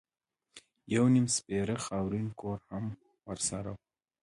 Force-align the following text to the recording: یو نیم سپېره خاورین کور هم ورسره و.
یو 0.93 1.05
نیم 1.13 1.27
سپېره 1.35 1.75
خاورین 1.85 2.27
کور 2.39 2.57
هم 2.69 2.85
ورسره 3.27 3.69
و. 3.73 3.77